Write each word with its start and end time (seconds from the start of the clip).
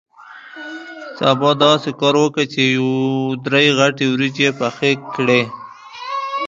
سبا 1.17 1.51
داسې 1.63 1.89
کار 1.99 2.15
وکه 2.23 2.43
چې 2.53 2.61
یو 2.77 2.89
درې 3.45 3.65
غټې 3.77 4.05
وریجې 4.09 4.49
پخې 4.59 4.91
کړې. 5.15 5.41